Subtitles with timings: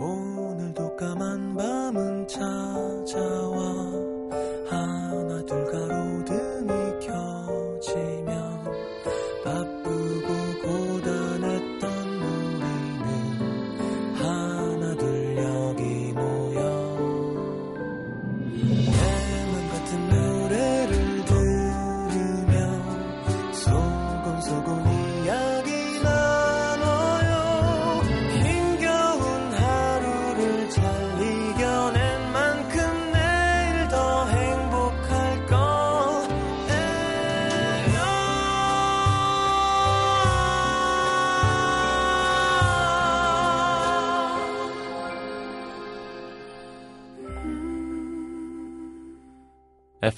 [0.00, 4.07] 오늘도 까만 밤은 찾아와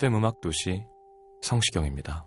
[0.00, 0.86] FM 음악 도시
[1.42, 2.24] 성시경입니다.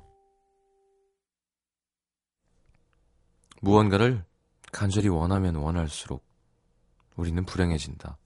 [3.62, 4.24] 무언가를
[4.72, 6.24] 간절히 원하면 원할수록
[7.16, 8.20] 우리는 불행해진다.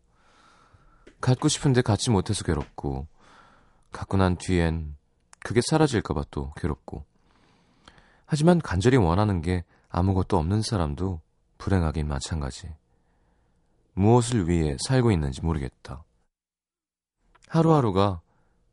[1.22, 3.08] 갖고 싶은데 갖지 못해서 괴롭고,
[3.94, 4.98] 갖고 난 뒤엔
[5.39, 7.06] 그게 사라질까봐 또 괴롭고.
[8.26, 11.22] 하지만 간절히 원하는 게 아무것도 없는 사람도
[11.58, 12.67] 불행하긴 마찬가지.
[13.94, 16.04] 무엇을 위해 살고 있는지 모르겠다.
[17.48, 18.20] 하루하루가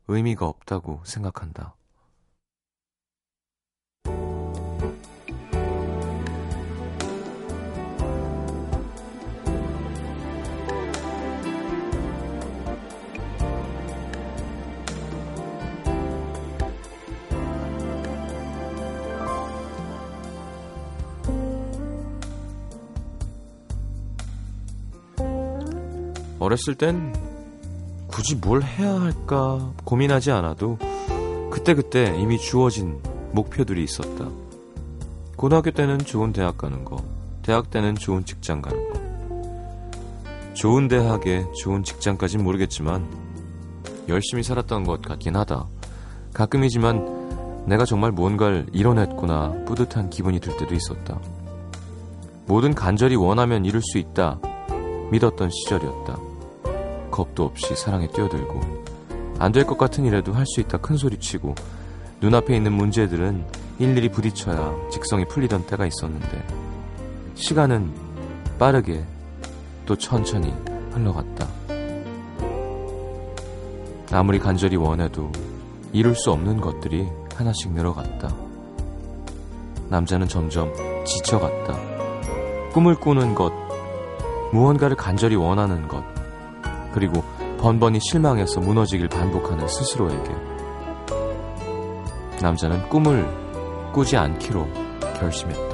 [0.07, 1.75] 의미가 없다고 생각한다.
[26.39, 27.24] 어렸을 땐
[28.15, 30.77] 굳이 뭘 해야 할까 고민하지 않아도
[31.51, 32.97] 그때그때 이미 주어진
[33.33, 34.29] 목표들이 있었다.
[35.35, 36.95] 고등학교 때는 좋은 대학 가는 거,
[37.43, 40.53] 대학 때는 좋은 직장 가는 거.
[40.53, 43.05] 좋은 대학에 좋은 직장까진 모르겠지만
[44.07, 45.65] 열심히 살았던 것 같긴 하다.
[46.33, 51.19] 가끔이지만 내가 정말 무언가를 이뤄냈구나 뿌듯한 기분이 들 때도 있었다.
[52.45, 54.39] 뭐든 간절히 원하면 이룰 수 있다
[55.11, 56.24] 믿었던 시절이었다.
[57.15, 58.59] 겁도 없이 사랑에 뛰어들고
[59.39, 61.55] 안 될 것 같은 일에도 할 수 있다 큰 소리치고
[62.21, 63.45] 눈앞에 있는 문제들은
[63.79, 66.47] 일일이 부딪혀야 직성이 풀리던 때가 있었는데
[67.35, 67.93] 시간은
[68.57, 69.03] 빠르게
[69.85, 70.53] 또 천천히
[70.93, 71.47] 흘러갔다.
[74.11, 75.29] 아무리 간절히 원해도
[75.91, 77.05] 이룰 수 없는 것들이
[77.35, 78.33] 하나씩 늘어갔다.
[79.89, 80.71] 남자는 점점
[81.05, 81.77] 지쳐갔다.
[82.71, 83.51] 꿈을 꾸는 것,
[84.53, 86.01] 무언가를 간절히 원하는 것,
[86.95, 87.23] 그리고
[87.59, 90.31] 번번이 실망해서 무너지길 반복하는 스스로에게
[92.41, 93.27] 남자는 꿈을
[93.91, 94.65] 꾸지 않기로
[95.19, 95.64] 결심했다.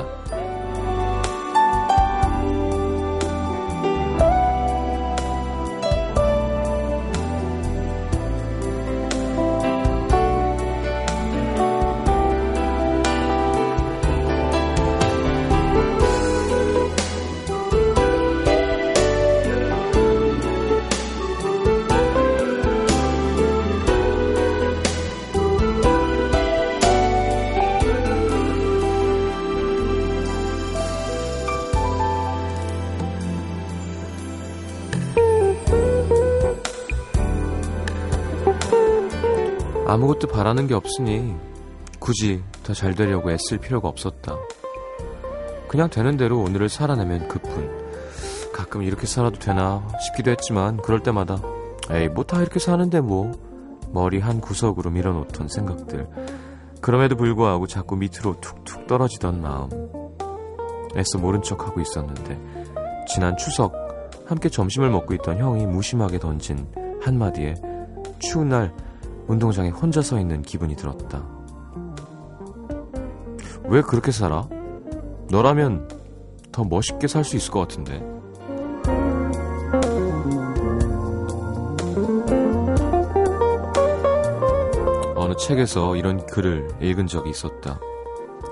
[39.91, 41.35] 아무것도 바라는 게 없으니
[42.00, 44.38] 굳이 더 잘 되려고 애쓸 필요가 없었다.
[45.68, 48.51] 그냥 되는 대로 오늘을 살아내면 그뿐.
[48.53, 51.41] 가끔 이렇게 살아도 되나 싶기도 했지만 그럴 때마다
[51.90, 53.34] 에이 뭐 다 이렇게 사는데 뭐
[53.91, 56.07] 머리 한 구석으로 밀어놓던 생각들.
[56.80, 59.69] 그럼에도 불구하고 자꾸 밑으로 툭툭 떨어지던 마음.
[60.96, 62.40] 애써 모른 척하고 있었는데
[63.09, 63.74] 지난 추석
[64.25, 66.66] 함께 점심을 먹고 있던 형이 무심하게 던진
[67.01, 67.56] 한마디에
[68.19, 68.74] 추운 날
[69.31, 71.24] 운동장에 혼자 서 있는 기분이 들었다.
[73.64, 74.46] 왜 그렇게 살아?
[75.30, 75.88] 너라면
[76.52, 78.03] 더 멋있게 살 수 있을 것 같은데.
[85.16, 87.80] 어느 책에서 이런 글을 읽은 적이 있었다.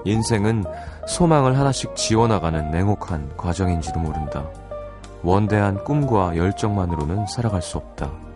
[0.06, 0.64] 인생은
[1.10, 4.50] 소망을 하나씩 지워나가는 냉혹한 과정인지도 모른다.
[5.24, 8.29] 원대한 꿈과 열정만으로는 살아갈 수 없다.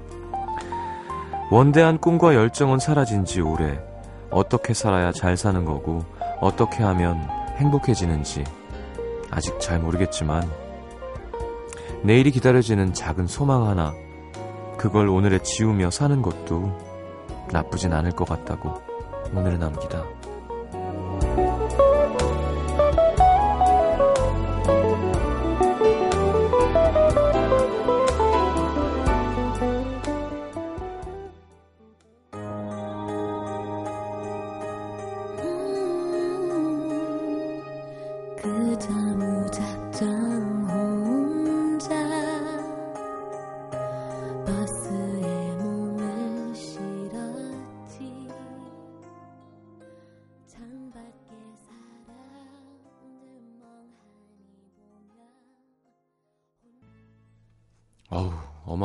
[1.51, 3.79] 원대한 꿈과 열정은 사라진 지 오래.
[4.31, 6.03] 어떻게 살아야 잘 사는 거고,
[6.41, 8.43] 어떻게 하면 행복해지는지
[9.29, 10.49] 아직 잘 모르겠지만,
[12.01, 13.93] 내일이 기다려지는 작은 소망 하나,
[14.77, 16.71] 그걸 오늘에 지우며 사는 것도
[17.51, 18.81] 나쁘진 않을 것 같다고
[19.33, 20.03] 오늘을 남기다.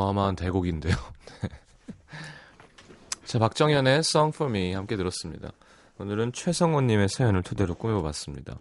[0.09, 0.95] 어마어마한 대곡인데요.
[3.25, 5.51] 자, 박정현의 Song for Me 함께 들었습니다.
[5.97, 8.57] 오늘은 최성원님의 사연을 토대로 꾸며봤습니다.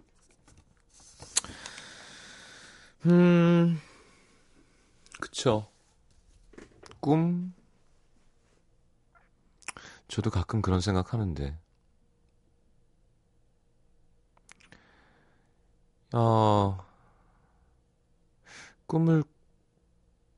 [3.07, 3.81] 음,
[5.21, 5.69] 그쵸.
[7.01, 7.55] 꿈?
[10.09, 11.57] 저도 가끔 그런 생각 하는데.
[16.13, 16.79] 어,
[18.87, 19.23] 꿈을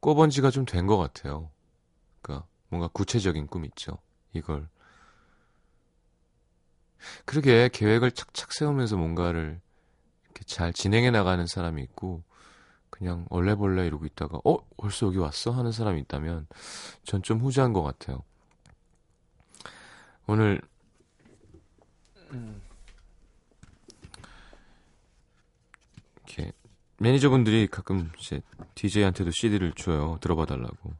[0.01, 1.51] 꿔본 지가 좀 된 것 같아요.
[2.23, 3.99] 그니까 뭔가 구체적인 꿈 있죠.
[4.33, 4.69] 이걸.
[7.25, 9.61] 그러게 계획을 착착 세우면서 뭔가를
[10.25, 12.23] 이렇게 잘 진행해 나가는 사람이 있고,
[12.91, 14.59] 그냥 얼레벌레 이러고 있다가, 어?
[14.77, 15.51] 벌써 여기 왔어?
[15.53, 16.47] 하는 사람이 있다면,
[17.05, 18.23] 전 좀 후자한 것 같아요.
[20.27, 20.61] 오늘,
[26.27, 26.53] 이렇게,
[27.01, 28.43] 매니저분들이 가끔 이제
[28.75, 30.19] DJ한테도 CD를 줘요.
[30.21, 30.93] 들어봐 달라고.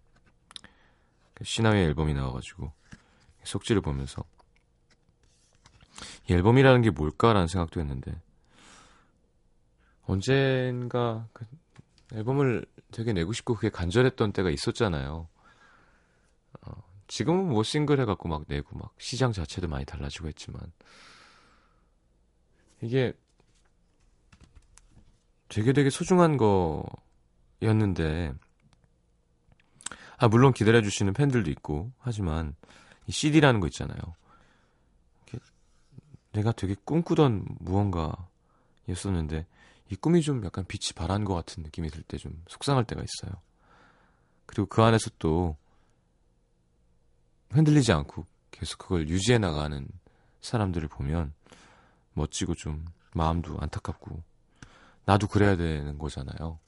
[1.43, 2.73] 시나위의 앨범이 나와가지고,
[3.45, 4.25] 속지를 보면서,
[6.29, 8.19] 이 앨범이라는 게 뭘까라는 생각도 했는데,
[10.07, 11.45] 언젠가 그
[12.15, 15.29] 앨범을 되게 내고 싶고 그게 간절했던 때가 있었잖아요.
[16.63, 16.71] 어,
[17.09, 20.73] 지금은 뭐 싱글 해갖고 막 내고 막 시장 자체도 많이 달라지고 했지만
[22.81, 23.13] 이게
[25.51, 26.39] 되게 되게 소중한
[27.61, 28.33] 거였는데
[30.17, 32.55] 아 물론 기다려 주시는 팬들도 있고 하지만
[33.07, 33.99] 이 CD라는 거 있잖아요.
[36.33, 39.47] 내가 되게 꿈꾸던 무언가였었는데
[39.91, 43.41] 이 꿈이 좀 약간 빛이 바란 것 같은 느낌이 들 때 좀 속상할 때가 있어요.
[44.47, 45.57] 그리고 그 안에서 또
[47.51, 49.89] 흔들리지 않고 계속 그걸 유지해 나가는
[50.41, 51.33] 사람들을 보면
[52.13, 54.23] 멋지고 좀 마음도 안타깝고
[55.11, 56.61] 나도 그래야 되는 거잖아요.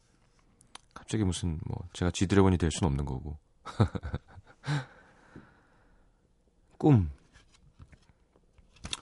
[0.94, 3.39] 갑자기 무슨 뭐 제가 지드래곤이 될 수는 없는 거고.
[6.77, 7.09] 꿈.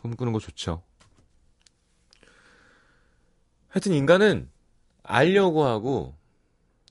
[0.02, 0.82] 꿈꾸는 거 좋죠.
[3.68, 4.50] 하여튼 인간은
[5.04, 6.14] 알려고 하고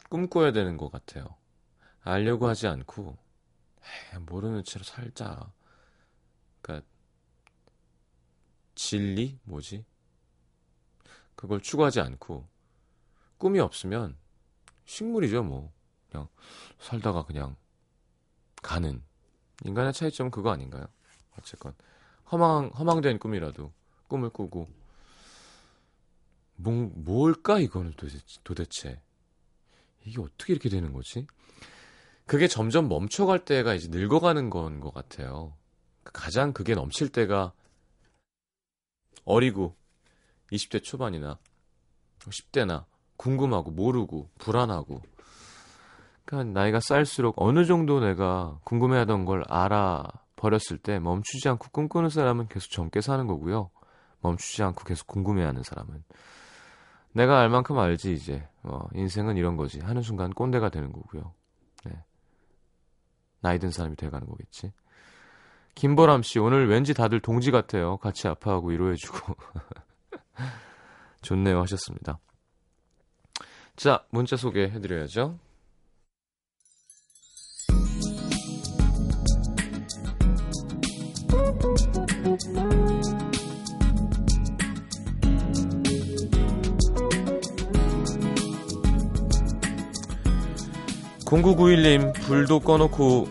[0.10, 1.28] 꿈꿔야 되는 것 같아요.
[2.02, 3.16] 알려고 하지 않고
[4.22, 5.54] 모르는 채로 살자.
[6.64, 6.88] 그러니까
[8.74, 9.86] 진리 뭐지?
[11.40, 12.46] 그걸 추구하지 않고
[13.38, 14.18] 꿈이 없으면
[14.84, 15.72] 식물이죠 뭐
[16.12, 16.28] 그냥
[16.80, 17.56] 살다가 그냥
[18.62, 19.02] 가는
[19.64, 20.86] 인간의 차이점은 그거 아닌가요?
[21.38, 21.74] 어쨌건
[22.30, 23.72] 허망 허망된 꿈이라도
[24.10, 24.68] 꿈을 꾸고
[26.58, 29.02] 뭐, 뭘까 이거는 도대체, 도대체
[30.04, 31.26] 이게 어떻게 이렇게 되는 거지?
[32.26, 35.56] 그게 점점 멈춰갈 때가 이제 늙어가는 건 것 같아요.
[36.04, 37.54] 가장 그게 넘칠 때가
[39.24, 39.79] 어리고
[40.52, 41.38] 20대 초반이나
[42.20, 42.86] 10대나
[43.18, 45.02] 궁금하고 모르고 불안하고
[46.26, 52.48] 그러니까 나이가 쌓일수록 어느 정도 내가 궁금해하던 걸 알아 버렸을 때 멈추지 않고 꿈꾸는 사람은
[52.48, 53.72] 계속 젊게 사는 거고요.
[54.22, 56.04] 멈추지 않고 계속 궁금해하는 사람은
[57.14, 61.34] 내가 알 만큼 알지 이제 어, 인생은 이런 거지 하는 순간 꼰대가 되는 거고요.
[61.86, 62.04] 네.
[63.42, 64.72] 나이 든 사람이 돼가는 거겠지.
[65.76, 67.98] 김보람 씨 오늘 왠지 다들 동지 같아요.
[67.98, 69.36] 같이 아파하고 위로해주고
[71.22, 72.20] 좋네요 하셨습니다.
[73.76, 75.38] 자 문자 소개해드려야죠.
[91.26, 93.28] 공구구일님 불도 꺼놓고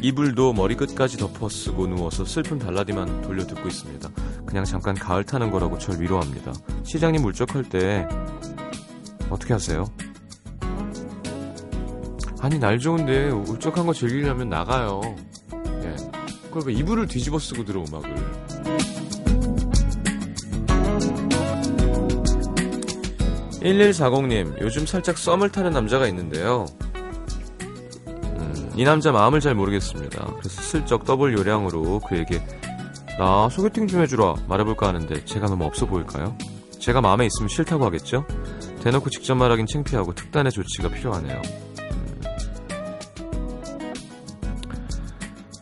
[0.00, 4.08] 이불도 머리끝까지 덮어 쓰고 누워서 슬픈 발라디만 돌려 듣고 있습니다.
[4.56, 6.50] 그냥 잠깐 가을 타는 거라고 절 위로합니다.
[6.82, 8.08] 시장님 울적할 때
[9.28, 9.84] 어떻게 하세요?
[12.40, 15.02] 아니 날 좋은데 울적한 거 즐기려면 나가요.
[15.82, 15.94] 예.
[16.44, 18.14] 그걸 왜 이불을 뒤집어 쓰고 들어 음악을.
[23.60, 26.64] 1140님, 요즘 살짝 썸을 타는 남자가 있는데요.
[28.06, 30.24] 음, 이 남자 마음을 잘 모르겠습니다.
[30.38, 32.40] 그래서 슬쩍 더블 요량으로 그에게
[33.18, 36.36] 나 소개팅 좀 해주라 말해볼까 하는데 제가 너무 없어 보일까요?
[36.78, 38.26] 제가 마음에 있으면 싫다고 하겠죠?
[38.82, 41.40] 대놓고 직접 말하긴 창피하고 특단의 조치가 필요하네요.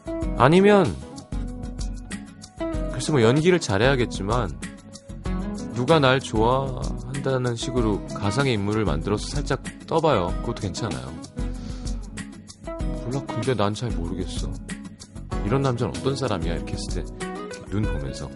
[0.09, 0.35] 음.
[0.37, 0.95] 아니면
[2.93, 4.59] 글쎄 뭐 연기를 잘해야겠지만
[5.75, 10.29] 누가 날 좋아 한다는 식으로 가상의 인물을 만들어서 살짝 떠봐요.
[10.41, 11.15] 그것도 괜찮아요.
[13.05, 14.51] 몰라, 근데 난 잘 모르겠어.
[15.47, 16.55] 이런 남자는 어떤 사람이야?
[16.55, 17.24] 이렇게 했을 때
[17.75, 18.31] 눈 보면서.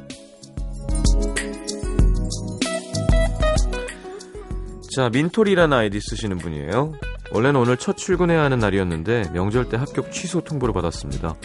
[4.96, 6.92] 자, 민토리라는 아이디 쓰시는 분이에요.
[7.30, 11.36] 원래는 오늘 첫 출근해야 하는 날이었는데 명절 때 합격 취소 통보를 받았습니다.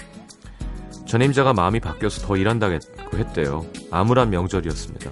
[1.05, 2.79] 전임자가 마음이 바뀌어서 더 일한다고
[3.13, 3.63] 했대요.
[3.91, 5.11] 암울한 명절이었습니다.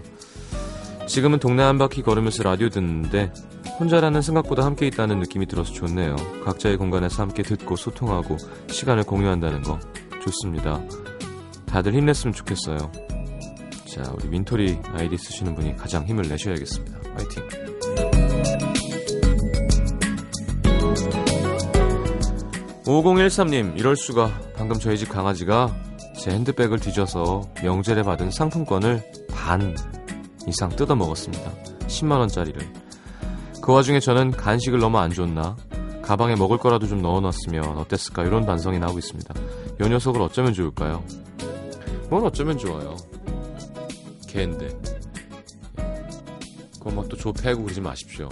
[1.06, 3.32] 지금은 동네 한 바퀴 걸으면서 라디오 듣는데
[3.80, 6.16] 혼자라는 생각보다 함께 있다는 느낌이 들어서 좋네요.
[6.46, 8.38] 각자의 공간에서 함께 듣고 소통하고
[8.70, 9.80] 시간을 공유한다는 거
[10.24, 10.82] 좋습니다.
[11.72, 12.78] 다들 힘냈으면 좋겠어요.
[13.86, 17.00] 자, 우리 민토리 아이디 쓰시는 분이 가장 힘을 내셔야겠습니다.
[17.16, 17.44] 화이팅!
[22.84, 24.38] 5013님, 이럴 수가.
[24.56, 25.74] 방금 저희 집 강아지가
[26.20, 29.74] 제 핸드백을 뒤져서 명절에 받은 상품권을 반
[30.48, 31.52] 이상 뜯어 먹었습니다.
[31.88, 32.62] 10만원짜리를.
[33.62, 35.56] 그 와중에 저는 간식을 너무 안 줬나?
[36.02, 38.24] 가방에 먹을 거라도 좀 넣어놨으면 어땠을까?
[38.24, 39.34] 이런 반성이 나오고 있습니다.
[39.80, 41.04] 요 녀석을 어쩌면 좋을까요?
[42.12, 42.98] 뭘 어쩌면 좋아요.
[44.28, 44.68] 개인데.
[46.74, 48.28] 그거 막 또 조패고 그러지 마십시오.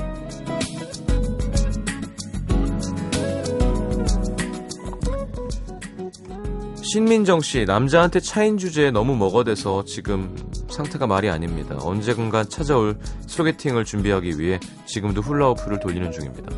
[6.82, 10.36] 신민정 씨, 남자한테 차인 주제에 너무 먹어대서 지금
[10.70, 11.78] 상태가 말이 아닙니다.
[11.80, 16.52] 언제든가 찾아올 소개팅을 준비하기 위해 지금도 훌라후프를 돌리는 중입니다.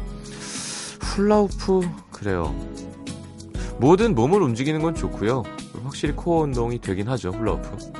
[1.01, 2.55] 훌라후프, 그래요.
[3.79, 5.43] 모든 몸을 움직이는 건 좋고요.
[5.91, 7.91] 확실히 코어 운동이 되긴 하죠, 훌라후프.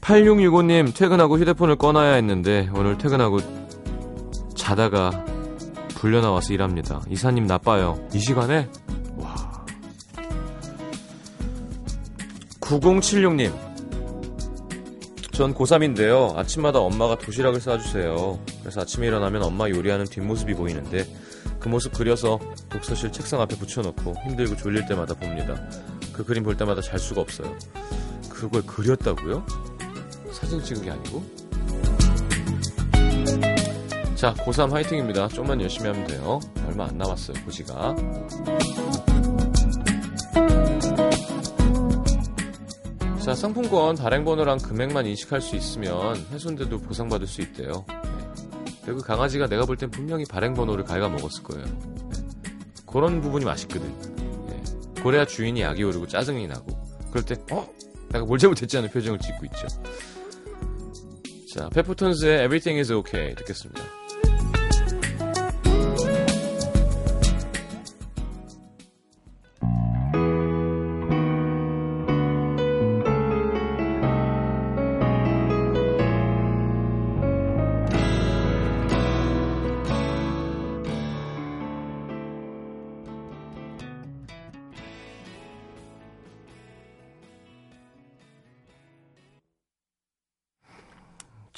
[0.00, 3.40] 8665님, 퇴근하고 휴대폰을 꺼놔야 했는데, 오늘 퇴근하고
[4.54, 5.26] 자다가
[5.88, 7.02] 불려 나와서 일합니다.
[7.10, 8.02] 이사님 나빠요.
[8.14, 8.70] 이 시간에?
[9.16, 9.66] 와.
[12.60, 13.52] 9076님,
[15.32, 16.34] 전 고3인데요.
[16.34, 18.38] 아침마다 엄마가 도시락을 싸주세요.
[18.60, 21.04] 그래서 아침에 일어나면 엄마 요리하는 뒷모습이 보이는데,
[21.60, 22.38] 그 모습 그려서
[22.70, 25.56] 독서실 책상 앞에 붙여놓고 힘들고 졸릴 때마다 봅니다.
[26.16, 27.54] 그 그림 볼 때마다 잘 수가 없어요.
[28.30, 29.44] 그걸 그렸다고요?
[30.32, 31.22] 사진 찍은 게 아니고?
[34.14, 35.28] 자, 고3 화이팅입니다.
[35.28, 36.40] 좀만 열심히 하면 돼요.
[36.66, 37.94] 얼마 안 남았어요, 고지가.
[43.22, 47.84] 자, 상품권 발행번호랑 금액만 인식할 수 있으면 훼손돼도 보상받을 수 있대요.
[47.88, 47.96] 네.
[48.86, 51.64] 그리고 강아지가 내가 볼 땐 분명히 발행번호를 갉아먹었을 거예요.
[51.64, 52.26] 네.
[52.86, 54.15] 그런 부분이 맛있거든.
[55.06, 55.10] 네.
[55.10, 56.66] 고래야 주인이 약이 오르고 짜증이 나고
[57.12, 57.64] 그럴 때 어?
[58.10, 59.68] 내가 뭘 잘못했지 않은 표정을 짓고 있죠.
[61.54, 63.84] 자, 페퍼톤스의 Everything is Okay 듣겠습니다.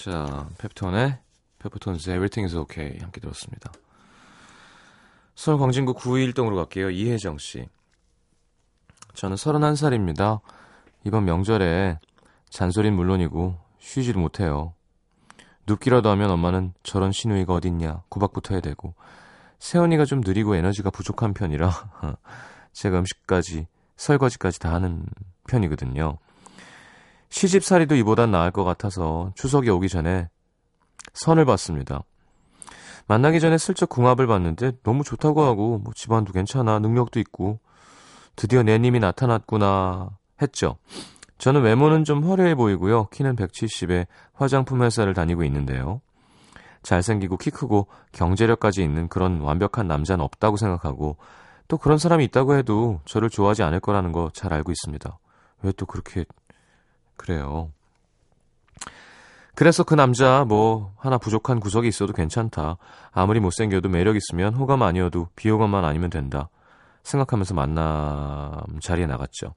[0.08, 1.18] 자, 펩톤의
[1.58, 3.70] 페퍼톤스의 Everything is Okay 함께 들었습니다.
[5.34, 6.88] 서울 광진구 9일동으로 갈게요.
[6.88, 7.68] 이혜정 씨.
[9.12, 10.40] 저는 31살입니다.
[11.04, 11.98] 이번 명절에
[12.48, 14.72] 잔소리는 물론이고 쉬지를 못해요.
[15.66, 18.94] 눕기라도 하면 엄마는 저런 시누이가 어딨냐 구박부터 해야 되고
[19.58, 21.70] 세연이가 좀 느리고 에너지가 부족한 편이라
[22.72, 23.66] 제가 음식까지
[23.98, 25.04] 설거지까지 다 하는
[25.46, 26.16] 편이거든요.
[27.30, 30.28] 시집살이도 이보단 나을 것 같아서 추석이 오기 전에
[31.14, 32.02] 선을 봤습니다.
[33.06, 37.58] 만나기 전에 슬쩍 궁합을 봤는데 너무 좋다고 하고 뭐 집안도 괜찮아 능력도 있고
[38.36, 40.10] 드디어 내님이 나타났구나
[40.42, 40.76] 했죠.
[41.38, 43.06] 저는 외모는 좀 화려해 보이고요.
[43.06, 46.00] 키는 170에 화장품 회사를 다니고 있는데요.
[46.82, 51.16] 잘생기고 키 크고 경제력까지 있는 그런 완벽한 남자는 없다고 생각하고
[51.66, 55.18] 또 그런 사람이 있다고 해도 저를 좋아하지 않을 거라는 거 잘 알고 있습니다.
[55.62, 56.24] 왜 또 그렇게
[57.18, 57.70] 그래요.
[59.54, 62.78] 그래서 그 남자 뭐 하나 부족한 구석이 있어도 괜찮다.
[63.10, 66.48] 아무리 못생겨도 매력 있으면 호감 아니어도 비호감만 아니면 된다.
[67.02, 69.54] 생각하면서 만남 자리에 나갔죠.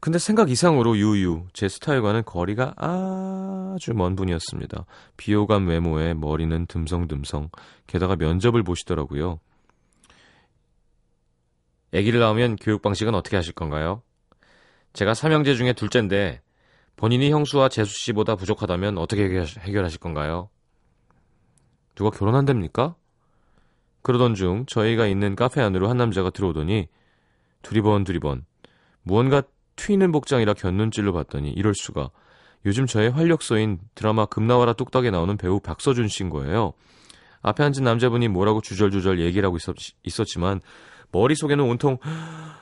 [0.00, 4.84] 근데 생각 이상으로 유유 제 스타일과는 거리가 아주 먼 분이었습니다.
[5.16, 7.50] 비호감 외모에 머리는 듬성듬성
[7.86, 9.38] 게다가 면접을 보시더라고요.
[11.94, 14.02] 아기를 낳으면 교육 방식은 어떻게 하실 건가요?
[14.98, 16.42] 제가 삼형제 중에 둘째인데
[16.96, 19.22] 본인이 형수와 재수 씨보다 부족하다면 어떻게
[19.60, 20.48] 해결하실 건가요?
[21.94, 22.96] 누가 결혼한답니까?
[24.02, 26.88] 그러던 중 저희가 있는 카페 안으로 한 남자가 들어오더니
[27.62, 28.44] 두리번 두리번
[29.04, 29.44] 무언가
[29.76, 32.10] 튀는 복장이라 곁눈질로 봤더니 이럴 수가
[32.66, 36.72] 요즘 저의 활력소인 드라마 금나와라 뚝딱에 나오는 배우 박서준 씨인 거예요.
[37.42, 40.60] 앞에 앉은 남자분이 뭐라고 주절주절 얘기를 하고 있었, 있었지만
[41.12, 41.98] 머릿속에는 온통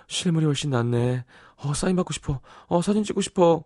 [0.09, 1.25] 실물이 훨씬 낫네.
[1.57, 2.41] 어, 사인 받고 싶어.
[2.67, 3.65] 어, 사진 찍고 싶어.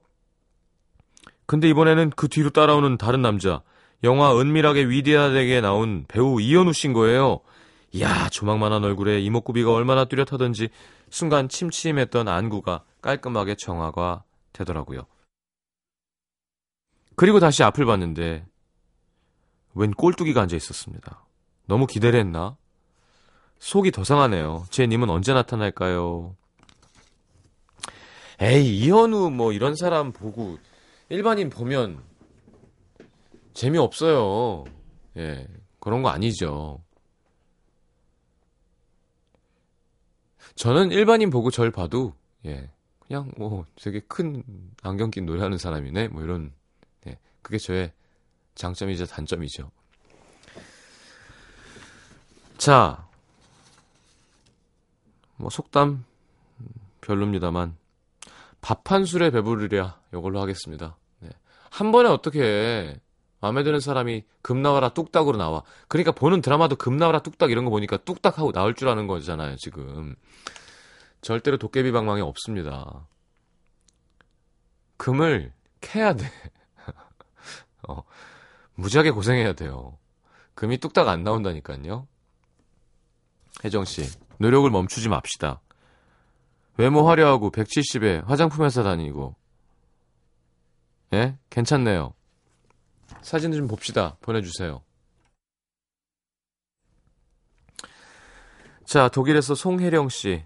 [1.47, 3.63] 근데 이번에는 그 뒤로 따라오는 다른 남자.
[4.05, 7.41] 영화 은밀하게 위대하게 나온 배우 이현우 씨인 거예요.
[7.93, 10.69] 이야, 조망만한 얼굴에 이목구비가 얼마나 뚜렷하던지
[11.11, 15.07] 순간 침침했던 안구가 깔끔하게 정화가 되더라고요.
[17.17, 18.47] 그리고 다시 앞을 봤는데
[19.75, 21.25] 웬 꼴뚜기가 앉아 있었습니다.
[21.67, 22.57] 너무 기대를 했나?
[23.59, 24.65] 속이 더 상하네요.
[24.71, 26.37] 제 님은 언제 나타날까요?
[28.41, 30.59] 에이, 이현우 뭐 이런 사람 보고
[31.11, 32.03] 일반인 보면
[33.53, 34.65] 재미없어요.
[35.19, 35.47] 예,
[35.79, 36.83] 그런 거 아니죠.
[40.55, 42.15] 저는 일반인 보고 절 봐도,
[42.47, 42.71] 예,
[43.01, 44.43] 그냥 뭐 되게 큰
[44.83, 46.53] 안경 낀 노래하는 사람이네, 뭐 이런,
[47.07, 47.93] 예, 그게 저의
[48.55, 49.71] 장점이자 단점이죠.
[52.57, 53.07] 자,
[55.37, 56.05] 뭐 속담
[57.01, 57.80] 별로입니다만
[58.61, 60.97] 밥 한 술에 배부르랴 이걸로 하겠습니다.
[61.21, 61.31] 네.
[61.71, 62.99] 한 번에 어떻게
[63.41, 65.63] 마음에 드는 사람이 금 나와라 뚝딱으로 나와.
[65.89, 69.57] 그러니까 보는 드라마도 금 나와라 뚝딱 이런 거 보니까 뚝딱 하고 나올 줄 아는 거잖아요,
[69.57, 70.15] 지금.
[71.23, 73.07] 절대로 도깨비 방망이 없습니다.
[74.99, 76.31] 금을 캐야 돼.
[77.89, 78.03] 어,
[78.75, 79.97] 무지하게 고생해야 돼요.
[80.55, 82.07] 금이 뚝딱 안 나온다니까요.
[83.65, 84.07] 혜정 씨,
[84.39, 85.61] 노력을 멈추지 맙시다.
[86.81, 89.37] 외모 화려하고 170에 화장품 회사 다니고.
[91.13, 91.37] 예?
[91.51, 92.15] 괜찮네요.
[93.21, 94.17] 사진 좀 봅시다.
[94.23, 94.81] 보내주세요.
[98.87, 100.43] 자, 독일에서 송혜령 씨.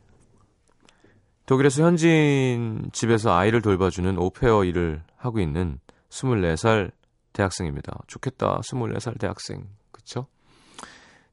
[1.47, 6.91] 독일에서 현지인 집에서 아이를 돌봐주는 오페어 일을 하고 있는 24살
[7.33, 8.01] 대학생입니다.
[8.09, 8.61] 좋겠다.
[8.61, 9.69] 24살 대학생.
[9.93, 10.27] 그쵸?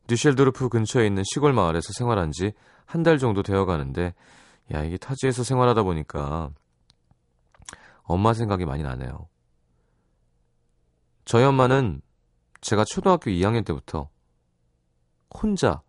[0.07, 2.51] düsseldorf 근처에 있는 시골 마을에서 생활한 지
[2.91, 4.13] 한 달 정도 되어 가는데,
[4.73, 6.51] 야, 이게 타지에서 생활하다 보니까
[8.03, 9.27] 엄마 생각이 많이 나네요.
[11.25, 12.01] 저희 엄마는
[12.61, 14.09] 제가 초등학교 2학년 때부터
[15.33, 15.81] 혼자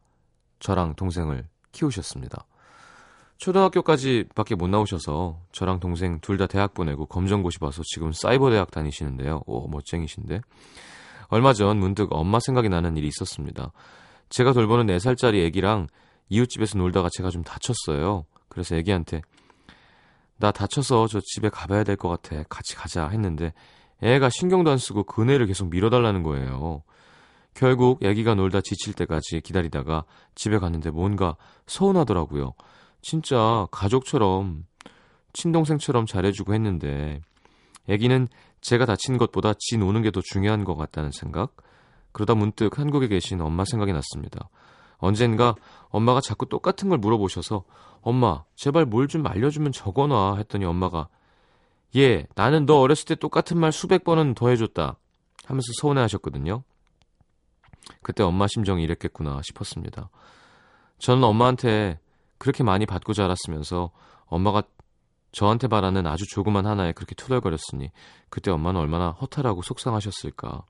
[0.60, 2.46] 저랑 동생을 키우셨습니다.
[3.38, 8.70] 초등학교까지 밖에 못 나오셔서 저랑 동생 둘 다 대학 보내고 검정고시 봐서 지금 사이버 대학
[8.70, 9.42] 다니시는데요.
[9.46, 10.42] 오, 멋쟁이신데.
[11.28, 13.72] 얼마 전 문득 엄마 생각이 나는 일이 있었습니다.
[14.28, 15.88] 제가 돌보는 4살짜리 애기랑
[16.28, 18.26] 이웃집에서 놀다가 제가 좀 다쳤어요.
[18.52, 19.22] 그래서 애기한테
[20.36, 22.42] 나 다쳐서 저 집에 가봐야 될 것 같아.
[22.50, 23.54] 같이 가자 했는데
[24.02, 26.82] 애가 신경도 안 쓰고 그네를 계속 밀어달라는 거예요.
[27.54, 31.36] 결국 애기가 놀다 지칠 때까지 기다리다가 집에 갔는데 뭔가
[31.66, 32.52] 서운하더라고요.
[33.00, 34.66] 진짜 가족처럼
[35.32, 37.22] 친동생처럼 잘해주고 했는데
[37.88, 38.28] 애기는
[38.60, 41.56] 제가 다친 것보다 지 노는 게 더 중요한 것 같다는 생각?
[42.12, 44.50] 그러다 문득 한국에 계신 엄마 생각이 났습니다.
[45.02, 45.54] 언젠가
[45.90, 47.64] 엄마가 자꾸 똑같은 걸 물어보셔서
[48.00, 51.08] 엄마 제발 뭘 좀 알려주면 적어놔 했더니 엄마가
[51.96, 54.96] 예 나는 너 어렸을 때 똑같은 말 수백 번은 더 해줬다
[55.44, 56.62] 하면서 서운해하셨거든요.
[58.02, 60.08] 그때 엄마 심정이 이랬겠구나 싶었습니다.
[60.98, 61.98] 저는 엄마한테
[62.38, 63.90] 그렇게 많이 받고 자랐으면서
[64.26, 64.62] 엄마가
[65.32, 67.90] 저한테 바라는 아주 조그만 하나에 그렇게 투덜거렸으니
[68.30, 70.64] 그때 엄마는 얼마나 허탈하고 속상하셨을까.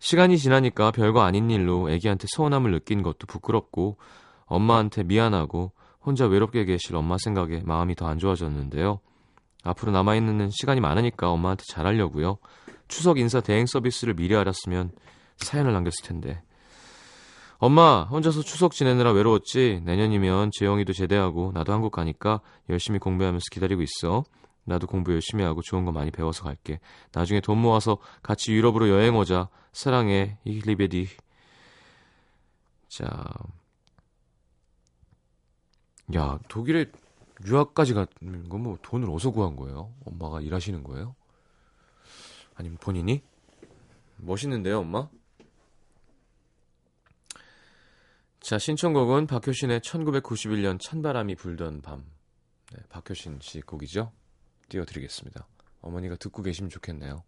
[0.00, 3.98] 시간이 지나니까 별거 아닌 일로 애기한테 서운함을 느낀 것도 부끄럽고
[4.46, 5.72] 엄마한테 미안하고
[6.04, 9.00] 혼자 외롭게 계실 엄마 생각에 마음이 더 안 좋아졌는데요.
[9.62, 12.38] 앞으로 남아있는 시간이 많으니까 엄마한테 잘하려고요.
[12.88, 14.90] 추석 인사 대행 서비스를 미리 알았으면
[15.36, 16.42] 사연을 남겼을 텐데.
[17.58, 19.82] 엄마, 혼자서 추석 지내느라 외로웠지?
[19.84, 24.24] 내년이면 재영이도 제대하고 나도 한국 가니까 열심히 공부하면서 기다리고 있어.
[24.64, 26.80] 나도 공부 열심히 하고 좋은 거 많이 배워서 갈게.
[27.12, 29.48] 나중에 돈 모아서 같이 유럽으로 여행 오자.
[29.72, 31.08] 사랑해, 이리베디.
[32.88, 33.24] 자.
[36.14, 36.86] 야, 독일에
[37.46, 39.94] 유학까지 가는 건 뭐 돈을 어디서 구한 거예요?
[40.04, 41.14] 엄마가 일하시는 거예요?
[42.54, 43.22] 아니면 본인이?
[44.18, 45.08] 멋있는데요, 엄마?
[48.40, 52.04] 자, 신청곡은 박효신의 1991년 찬바람이 불던 밤.
[52.72, 54.12] 네, 박효신 씨 곡이죠?
[54.70, 55.46] 띄워드리겠습니다.
[55.82, 57.22] 어머니가 듣고 계시면 좋겠네요.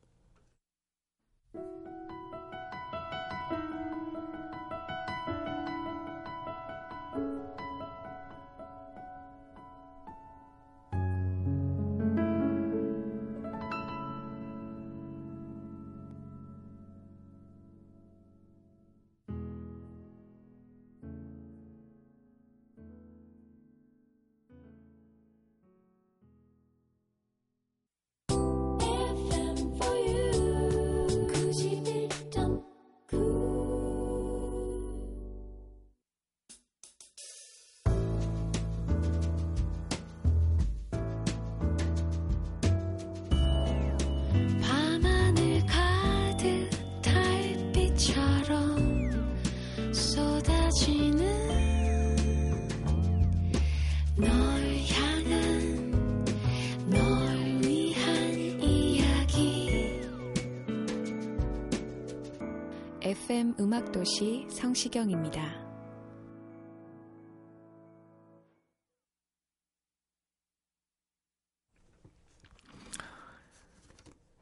[63.58, 65.42] 음악도시 성시경입니다.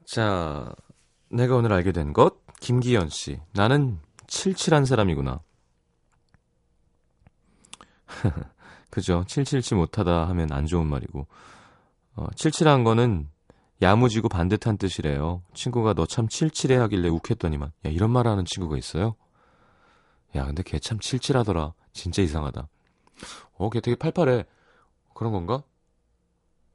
[0.04, 0.74] 자,
[1.28, 3.38] 내가 오늘 알게 된 것, 김기현 씨.
[3.52, 5.40] 나는 칠칠한 사람이구나.
[8.90, 9.24] 그죠.
[9.26, 11.26] 칠칠치 못하다 하면 안 좋은 말이고.
[12.16, 13.28] 어, 칠칠한 거는
[13.82, 15.42] 야무지고 반듯한 뜻이래요.
[15.54, 17.72] 친구가 너 참 칠칠해 하길래 욱했더니만.
[17.86, 19.14] 야, 이런 말 하는 친구가 있어요?
[20.36, 21.72] 야, 근데 걔 참 칠칠하더라.
[21.92, 22.68] 진짜 이상하다.
[23.54, 24.44] 어, 걔 되게 팔팔해.
[25.14, 25.62] 그런 건가?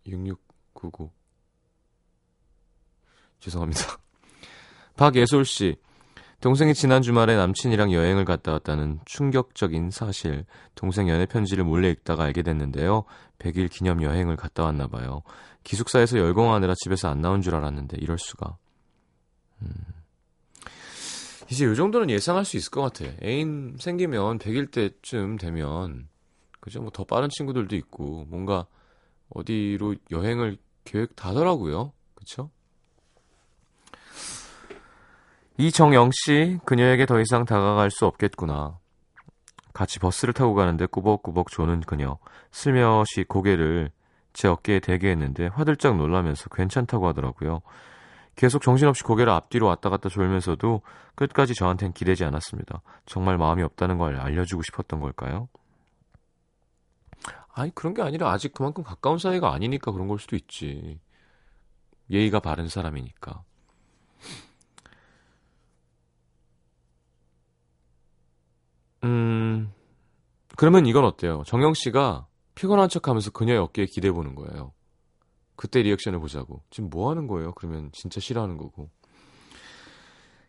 [0.08, 1.12] 6699.
[3.40, 3.82] 죄송합니다.
[4.98, 5.76] 박예솔 씨.
[6.46, 10.46] 동생이 지난 주말에 남친이랑 여행을 갔다 왔다는 충격적인 사실.
[10.76, 13.06] 동생 연애 편지를 몰래 읽다가 알게 됐는데요.
[13.40, 15.24] 100일 기념 여행을 갔다 왔나 봐요.
[15.64, 18.58] 기숙사에서 열공하느라 집에서 안 나온 줄 알았는데 이럴 수가.
[19.64, 19.72] 음.
[21.50, 23.12] 이제 요 정도는 예상할 수 있을 것 같아.
[23.24, 26.08] 애인 생기면 100일 때쯤 되면
[26.60, 26.80] 그죠?
[26.80, 28.68] 뭐 더 빠른 친구들도 있고 뭔가
[29.30, 31.92] 어디로 여행을 계획 다 하더라고요.
[32.14, 32.52] 그쵸?
[35.58, 38.78] 이정영 씨, 그녀에게 더 이상 다가갈 수 없겠구나.
[39.74, 42.18] 같이 버스를 타고 가는데 꾸벅꾸벅 조는 그녀.
[42.52, 43.92] 슬며시 고개를
[44.34, 47.62] 제 어깨에 대게 했는데 화들짝 놀라면서 괜찮다고 하더라고요.
[48.36, 50.82] 계속 정신없이 고개를 앞뒤로 왔다 갔다 졸면서도
[51.16, 52.82] 끝까지 저한텐 기대지 않았습니다.
[53.06, 55.48] 정말 마음이 없다는 걸 알려주고 싶었던 걸까요?
[57.54, 61.00] 아니, 그런 게 아니라 아직 그만큼 가까운 사이가 아니니까 그런 걸 수도 있지.
[62.10, 63.42] 예의가 바른 사람이니까.
[69.06, 69.72] 음,
[70.56, 71.44] 그러면 이건 어때요?
[71.46, 74.74] 정영 씨가 피곤한 척 하면서 그녀의 어깨에 기대 보는 거예요.
[75.56, 76.64] 그때 리액션을 보자고.
[76.70, 77.54] 지금 뭐 하는 거예요?
[77.54, 78.90] 그러면 진짜 싫어하는 거고.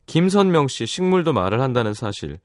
[0.07, 2.38] 김선명 씨, 식물도 말을 한다는 사실.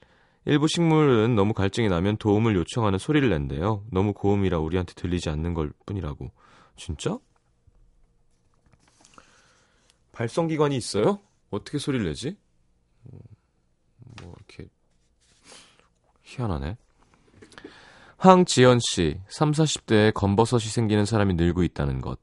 [0.46, 3.86] 일부 식물은 너무 갈증이 나면 도움을 요청하는 소리를 낸대요.
[3.92, 6.32] 너무 고음이라 우리한테 들리지 않는 걸 뿐이라고.
[6.76, 7.18] 진짜?
[10.12, 11.20] 발성기관이 있어요?
[11.52, 12.36] 어떻게 소리를 내지?
[14.22, 14.68] 뭐, 이렇게,
[16.38, 16.78] 희한하네.
[18.18, 22.20] 황지연 씨, 3, 40대에 검버섯이 생기는 사람이 늘고 있다는 것.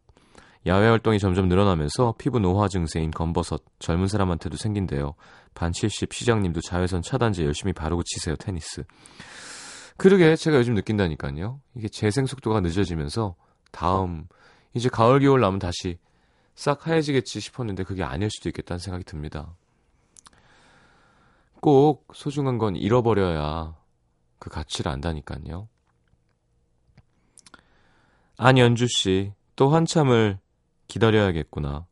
[0.67, 5.15] 야외 활동이 점점 늘어나면서 피부 노화 증세인 검버섯 젊은 사람한테도 생긴대요.
[5.55, 8.85] 반70 시장님도 자외선 차단제 열심히 바르고 치세요 테니스.
[9.97, 11.61] 그러게 제가 요즘 느낀다니까요.
[11.75, 13.35] 이게 재생 속도가 늦어지면서
[13.73, 14.29] 다음
[14.75, 15.99] 이제 가을 겨울 나면 다시
[16.55, 19.57] 싹 하얘지겠지 싶었는데 그게 아닐 수도 있겠다는 생각이 듭니다.
[21.61, 23.75] 꼭 소중한 건 잃어버려야
[24.39, 25.69] 그 가치를 안다니까요.
[28.37, 30.39] 안연주 씨, 또 한참을
[30.87, 31.87] 기다려야겠구나.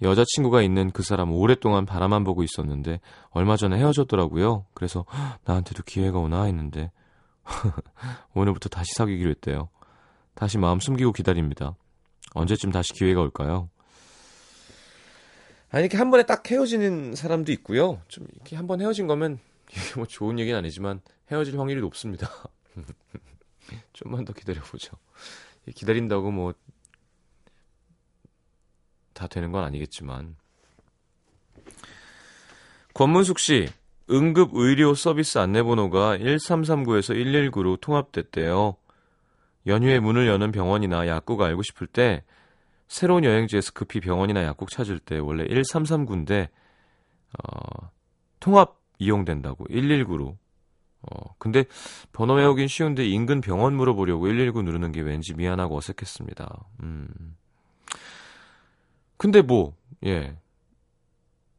[0.00, 4.66] 여자친구가 있는 그 사람은 오랫동안 바라만 보고 있었는데 얼마 전에 헤어졌더라고요.
[4.72, 5.04] 그래서
[5.44, 6.92] 나한테도 기회가 오나 했는데
[8.34, 9.68] 오늘부터 다시 사귀기로 했대요.
[10.34, 11.74] 다시 마음 숨기고 기다립니다.
[12.34, 13.68] 언제쯤 다시 기회가 올까요?
[15.70, 18.00] 아니 이렇게 한 번에 딱 헤어지는 사람도 있고요.
[18.08, 21.00] 좀 이렇게 한 번 헤어진 거면 이게 뭐 좋은 얘기는 아니지만
[21.30, 22.28] 헤어질 확률이 높습니다.
[23.92, 24.96] 좀만 더 기다려보죠.
[25.74, 26.54] 기다린다고 뭐,
[29.12, 30.36] 다 되는 건 아니겠지만.
[32.94, 33.68] 권문숙 씨,
[34.10, 37.14] 응급 의료 서비스 안내번호가 1339에서
[37.52, 38.76] 119로 통합됐대요.
[39.66, 42.24] 연휴에 문을 여는 병원이나 약국 알고 싶을 때,
[42.86, 46.48] 새로운 여행지에서 급히 병원이나 약국 찾을 때 원래 1339인데,
[47.38, 47.90] 어,
[48.40, 50.36] 통합 이용된다고 119로
[51.02, 51.64] 어, 근데
[52.12, 56.64] 번호 외우긴 쉬운데 인근 병원 물어보려고 119 누르는 게 왠지 미안하고 어색했습니다.
[56.82, 57.36] 음.
[59.16, 60.36] 근데 뭐, 예.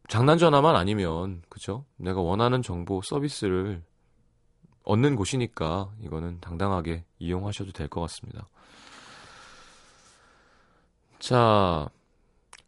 [0.07, 1.85] 장난 전화만 아니면, 그죠?
[1.97, 3.81] 내가 원하는 정보 서비스를
[4.83, 8.47] 얻는 곳이니까 이거는 당당하게 이용하셔도 될 것 같습니다.
[11.19, 11.89] 자,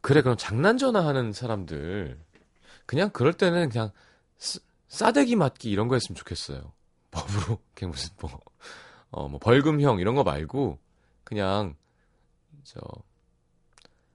[0.01, 2.19] 그래, 그럼 장난 전화 하는 사람들,
[2.86, 3.91] 그냥 그럴 때는 그냥
[4.88, 6.73] 싸대기 맞기 이런 거 했으면 좋겠어요.
[7.12, 8.39] 법으로 그냥 무슨 뭐
[9.12, 10.80] 어, 뭐 벌금형 이런 거 말고
[11.23, 11.75] 그냥
[12.63, 12.80] 저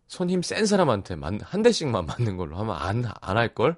[0.09, 3.77] 손 힘 센 사람한테 한 대씩만 맞는 걸로 하면 안 안 할 걸?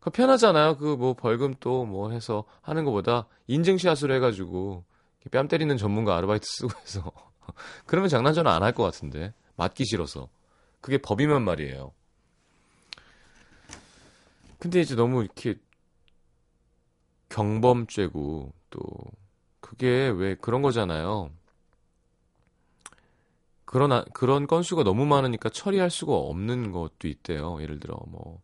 [0.00, 0.76] 그 편하잖아요.
[0.76, 4.84] 그 뭐 벌금 또 뭐 해서 하는 것보다 인증샷으로 해가지고
[5.32, 7.10] 뺨 때리는 전문가 아르바이트 쓰고 해서
[7.86, 10.28] 그러면 장난 전화 안 할 것 같은데 맞기 싫어서
[10.80, 11.92] 그게 법이면 말이에요.
[14.58, 15.56] 근데 이제 너무 이렇게
[17.28, 18.80] 경범죄고 또
[19.60, 21.30] 그게 왜 그런 거잖아요.
[23.64, 27.60] 그런 그런 건수가 너무 많으니까 처리할 수가 없는 것도 있대요.
[27.60, 28.40] 예를 들어 뭐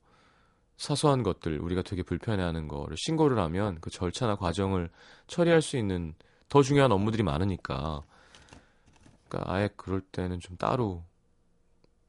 [0.77, 4.90] 사소한 것들 우리가 되게 불편해하는 거를 신고를 하면 그 절차나 과정을
[5.27, 6.14] 처리할 수 있는
[6.48, 8.03] 더 중요한 업무들이 많으니까
[9.29, 11.05] 그러니까 아예 그럴 때는 좀 따로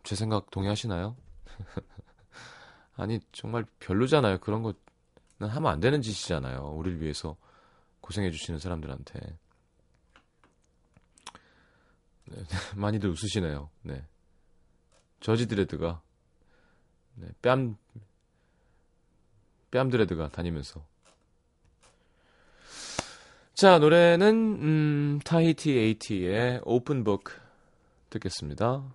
[0.03, 1.15] 제 생각 동의하시나요?
[2.95, 4.39] 아니 정말 별로잖아요.
[4.39, 4.75] 그런 거는
[5.39, 6.73] 하면 안 되는 짓이잖아요.
[6.75, 7.35] 우리를 위해서
[8.01, 9.19] 고생해 주시는 사람들한테
[12.25, 12.43] 네,
[12.75, 13.69] 많이들 웃으시네요.
[13.83, 14.03] 네.
[15.19, 16.01] 저지 드레드가
[17.15, 17.77] 네, 뺨
[19.75, 20.85] 뺨 드레드가 다니면서
[23.53, 27.29] 자 노래는 음, 타히티 에이티의 오픈북
[28.09, 28.85] 듣겠습니다.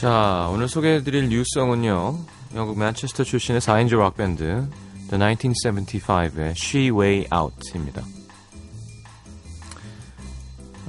[0.00, 2.18] 자, 오늘 소개해드릴 뉴스성은요.
[2.54, 4.66] 영국 맨체스터 출신의 4인조 락밴드
[5.10, 8.02] The 1975의 She Way Out입니다.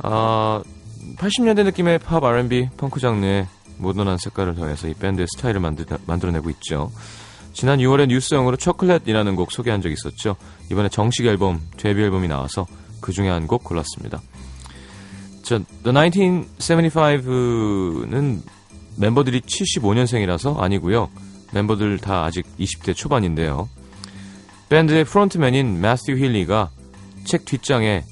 [0.01, 0.63] 아,
[1.17, 3.47] 80년대 느낌의 팝 R&B 펑크 장르의
[3.79, 6.89] 모던한 색깔을 더해서 이 밴드의 스타일을 만들, 만들어내고 있죠.
[7.51, 10.37] 지난 6월에 뉴스성으로 초콜릿이라는 곡 소개한 적이 있었죠.
[10.71, 12.65] 이번에 정식 앨범, 데뷔 앨범이 나와서
[13.01, 14.21] 그 중에 한 곡 골랐습니다.
[15.43, 18.60] 자, The 1975는
[19.01, 21.09] 멤버들이 75년생이라서 아니고요.
[21.53, 23.67] 멤버들 다 아직 20대 초반인데요.
[24.69, 26.69] 밴드의 프론트맨인 매튜 힐리가
[27.25, 28.03] 책 뒷장에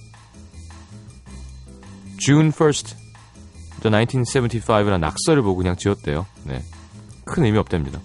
[2.17, 2.95] June 1st,
[3.81, 6.25] The 1975라는 낙서를 보고 그냥 지었대요.
[6.43, 6.61] 네.
[7.23, 8.01] 큰 의미 없답니다.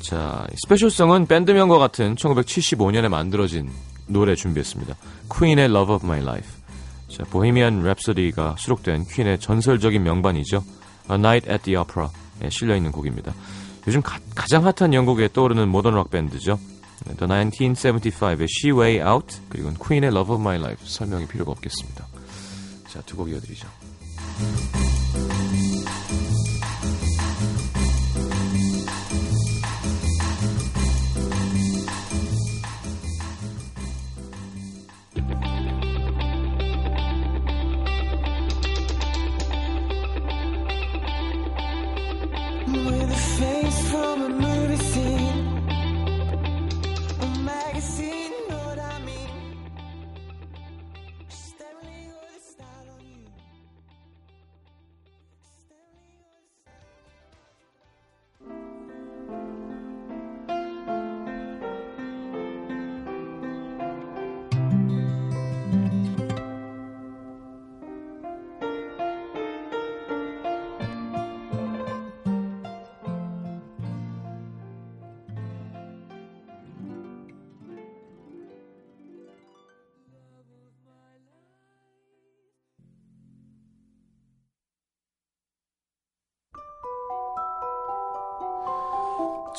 [0.00, 3.68] 자, 스페셜성은 밴드명과 같은 1975년에 만들어진
[4.06, 4.94] 노래 준비했습니다.
[5.38, 6.48] 퀸의 Love of My Life.
[7.08, 10.62] 자, 보헤미안 랩소디가 수록된 퀸의 전설적인 명반이죠.
[11.10, 13.34] A Night at the Opera에 실려있는 곡입니다.
[13.86, 16.58] 요즘 가, 장 핫한 영국에 떠오르는 모던 락 밴드죠.
[17.04, 22.06] The 1975의 She Way Out 그리고 퀸의 Love of My Life 설명이 필요가 없겠습니다.
[22.88, 23.68] 자, 두 곡 이어드리죠.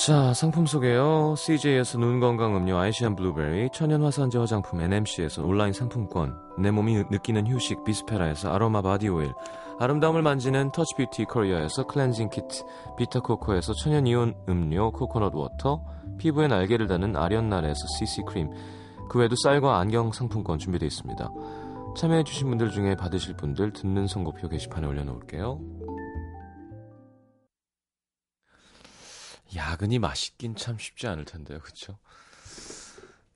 [0.08, 1.36] 자, 상품 소개요.
[1.36, 7.46] CJ에서 눈 건강 음료 아이시안 블루베리, 천연 화산재 화장품 NMC에서 온라인 상품권, 내 몸이 느끼는
[7.46, 9.34] 휴식 비스페라에서 아로마 바디 오일,
[9.80, 12.64] 아름다움을 만지는 터치 뷰티 코리아에서 클렌징 키트,
[12.98, 15.84] 비타 코코에서 천연 이온 음료 코코넛 워터,
[16.18, 18.50] 피부에 날개를 다는 아련날에서 CC 크림,
[19.10, 21.30] 그 외에도 쌀과 안경 상품권 준비되어 있습니다.
[21.98, 25.97] 참여해주신 분들 중에 받으실 분들 듣는 선곡표 게시판에 올려놓을게요.
[29.56, 31.60] 야근이 맛있긴 참 쉽지 않을 텐데요.
[31.60, 31.98] 그쵸?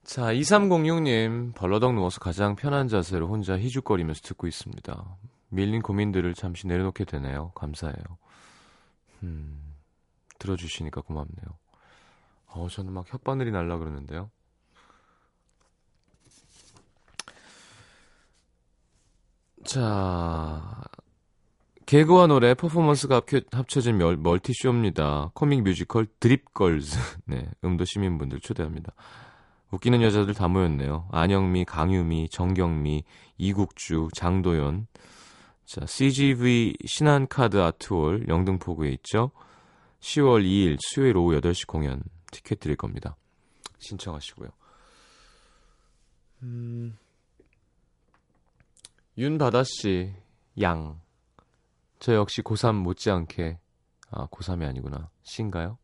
[0.04, 5.18] 자, 2306님, 벌러덩 누워서 가장 편한 자세로 혼자 희죽거리면서 듣고 있습니다.
[5.50, 7.52] 밀린 고민들을 잠시 내려놓게 되네요.
[7.56, 8.04] 감사해요.
[9.24, 9.76] 음,
[10.40, 11.58] 들어주시니까 고맙네요.
[12.48, 14.30] 어, 저는 막 혓바늘이 날라 그러는데요.
[19.64, 20.82] 자,
[21.92, 25.32] 개그와 노래, 퍼포먼스가 합쳐진 멀티쇼입니다.
[25.34, 26.98] 코믹 뮤지컬 드립걸즈.
[27.28, 28.94] 네, 음도 시민분들 초대합니다.
[29.72, 31.10] 웃기는 여자들 다 모였네요.
[31.12, 33.04] 안영미, 강유미, 정경미,
[33.38, 34.88] 이국주, 장도연.
[35.66, 39.32] 자, CGV 신한카드 아트홀 영등포구에 있죠.
[40.00, 42.02] 10월 2일 수요일 오후 8시 공연
[42.32, 43.18] 티켓 드릴 겁니다.
[43.80, 44.48] 신청하시고요.
[46.44, 46.98] 음,
[49.18, 50.14] 윤바다 씨,
[50.62, 51.02] 양.
[52.02, 53.60] 저 역시 고3 못지않게,
[54.10, 55.12] 아, 고3이 아니구나.
[55.22, 55.78] 신가요?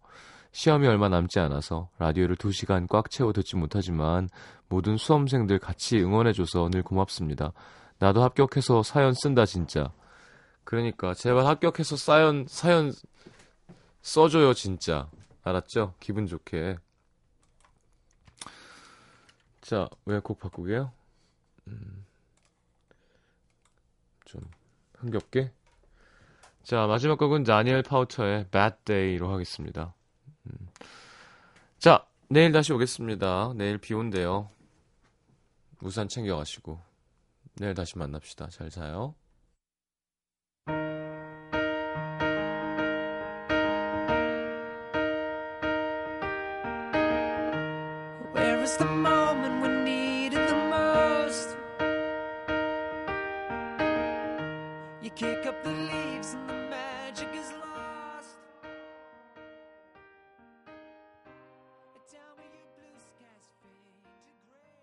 [0.51, 4.27] 시험이 얼마 남지 않아서 라디오를 2시간 꽉 채워 듣지 못하지만
[4.67, 7.53] 모든 수험생들 같이 응원해줘서 늘 고맙습니다.
[7.99, 9.93] 나도 합격해서 사연 쓴다, 진짜.
[10.63, 12.91] 그러니까, 제발 합격해서 사연, 사연
[14.01, 15.09] 써줘요, 진짜.
[15.43, 15.93] 알았죠?
[15.99, 16.77] 기분 좋게.
[19.61, 20.91] 자, 왜 곡 바꾸게요?
[21.67, 22.05] 음,
[24.25, 24.41] 좀
[24.97, 25.51] 흥겹게.
[26.67, 29.93] 자, 마지막 곡은 다니엘 파우처의 Bad Day로 하겠습니다.
[30.47, 30.67] 음.
[31.79, 33.53] 자, 내일 다시 오겠습니다.
[33.55, 34.49] 내일 비 온대요.
[35.81, 36.77] 우산 챙겨가시고.
[37.53, 38.49] 내일 다시 만납시다.
[38.49, 39.15] 잘 자요.
[55.15, 55.96] kick up the lead.